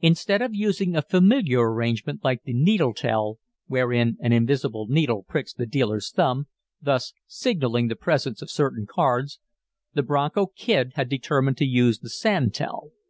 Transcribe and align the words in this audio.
Instead 0.00 0.40
of 0.40 0.54
using 0.54 0.96
a 0.96 1.02
familiar 1.02 1.70
arrangement 1.70 2.24
like 2.24 2.42
the 2.44 2.54
"needle 2.54 2.94
tell," 2.94 3.36
wherein 3.66 4.16
an 4.22 4.32
invisible 4.32 4.86
needle 4.88 5.24
pricks 5.24 5.52
the 5.52 5.66
dealer's 5.66 6.10
thumb, 6.10 6.46
thus 6.80 7.12
signalling 7.26 7.88
the 7.88 7.94
presence 7.94 8.40
of 8.40 8.48
certain 8.50 8.86
cards, 8.86 9.40
the 9.92 10.02
Bronco 10.02 10.46
Kid 10.56 10.92
had 10.94 11.10
determined 11.10 11.58
to 11.58 11.66
use 11.66 11.98
the 11.98 12.08
"sand 12.08 12.54
tell." 12.54 12.92